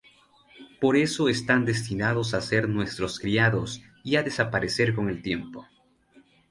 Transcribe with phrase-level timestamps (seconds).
[0.79, 5.67] Por eso están destinados a ser nuestros criados y a desaparecer con el tiempo.